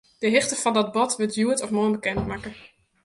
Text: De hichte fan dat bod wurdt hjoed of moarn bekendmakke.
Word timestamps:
De 0.19 0.27
hichte 0.33 0.55
fan 0.61 0.73
dat 0.77 0.91
bod 0.95 1.11
wurdt 1.17 1.35
hjoed 1.37 1.61
of 1.65 1.69
moarn 1.75 1.91
bekendmakke. 1.97 2.51